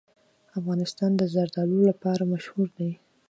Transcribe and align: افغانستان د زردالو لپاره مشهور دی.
افغانستان 0.59 1.11
د 1.17 1.21
زردالو 1.33 1.77
لپاره 1.89 2.29
مشهور 2.33 2.67
دی. 2.77 2.89